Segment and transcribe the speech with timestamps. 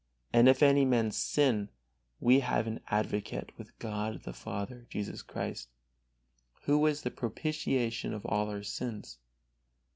[0.33, 1.69] And if any man sin,
[2.19, 5.69] we have an Advocate with God the Father, Jesus Christ,
[6.63, 9.19] Who is the propitiation of all our sins."